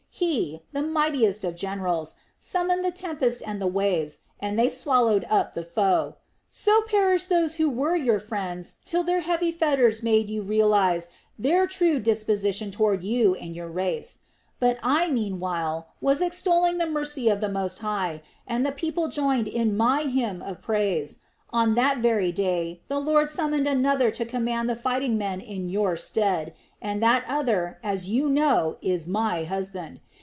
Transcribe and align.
He, 0.13 0.61
the 0.71 0.83
mightiest 0.83 1.43
of 1.43 1.55
generals, 1.55 2.13
summoned 2.39 2.85
the 2.85 2.91
tempest 2.91 3.41
and 3.43 3.59
the 3.59 3.65
waves, 3.65 4.19
and 4.39 4.59
they 4.59 4.69
swallowed 4.69 5.25
up 5.31 5.53
the 5.53 5.63
foe. 5.63 6.17
So 6.51 6.81
perished 6.81 7.27
those 7.27 7.55
who 7.55 7.67
were 7.67 7.95
your 7.95 8.19
friends 8.19 8.75
till 8.85 9.01
their 9.01 9.21
heavy 9.21 9.51
fetters 9.51 10.03
made 10.03 10.29
you 10.29 10.43
realize 10.43 11.09
their 11.39 11.65
true 11.65 11.99
disposition 11.99 12.69
toward 12.69 13.03
you 13.03 13.33
and 13.33 13.55
your 13.55 13.67
race. 13.69 14.19
But 14.59 14.77
I, 14.83 15.07
meanwhile, 15.09 15.87
was 16.01 16.21
extolling 16.21 16.77
the 16.77 16.85
mercy 16.85 17.27
of 17.27 17.41
the 17.41 17.49
Most 17.49 17.79
High, 17.79 18.21
and 18.45 18.63
the 18.63 18.71
people 18.71 19.07
joined 19.07 19.47
in 19.47 19.75
my 19.75 20.03
hymn 20.03 20.43
of 20.43 20.61
praise. 20.61 21.19
On 21.49 21.73
that 21.75 21.97
very 21.97 22.31
day 22.31 22.81
the 22.87 22.99
Lord 22.99 23.27
summoned 23.27 23.67
another 23.67 24.11
to 24.11 24.23
command 24.25 24.69
the 24.69 24.75
fighting 24.75 25.17
men 25.17 25.41
in 25.41 25.67
your 25.67 25.97
stead, 25.97 26.53
and 26.81 27.01
that 27.03 27.25
other, 27.27 27.77
as 27.83 28.07
you 28.09 28.29
know, 28.29 28.77
is 28.81 29.05
my 29.07 29.43
husband. 29.43 29.99